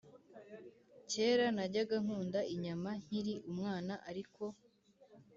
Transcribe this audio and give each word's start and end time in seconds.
Kera 1.11 1.45
najyaga 1.55 1.95
nkunda 2.03 2.39
inyama 2.53 2.89
nkiri 3.03 3.33
umwana 3.51 3.93
ariko 4.09 4.43